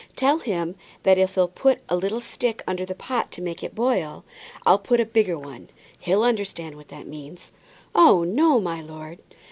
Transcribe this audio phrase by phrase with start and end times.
[0.15, 3.75] Tell him that if he'll put a little stick under the pot to make it
[3.75, 4.25] boil,
[4.65, 5.69] I'll put a bigger one.
[5.99, 7.51] He'll understand what that means."
[7.93, 9.19] "Oh, no, my lord."